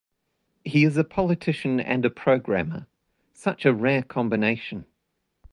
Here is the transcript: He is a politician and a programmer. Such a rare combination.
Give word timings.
He 0.65 0.83
is 0.83 0.97
a 0.97 1.03
politician 1.03 1.79
and 1.79 2.03
a 2.03 2.09
programmer. 2.09 2.87
Such 3.35 3.67
a 3.67 3.71
rare 3.75 4.01
combination. 4.01 4.87